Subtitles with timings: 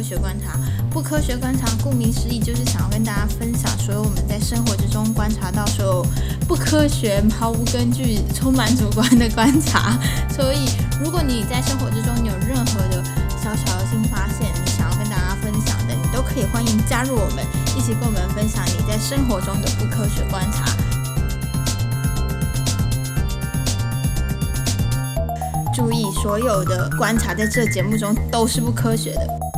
[0.00, 0.58] 科学观察。
[0.90, 6.06] 不科学观察顾名思义就是想要跟大家分享所有我们在生活之中观察到所有
[6.48, 9.98] 不科学毫无根据充满主观的观察。
[10.34, 10.70] 所以
[11.04, 13.04] 如果你在生活之中有任何的
[13.44, 17.44] 小小的新发现你想要跟大家分享的你都可以欢迎加入我们
[17.76, 20.64] 一起跟我们分享你在生活中的不科学观察。
[25.74, 29.49] 注意所有的观察在这节目中都是不科学的。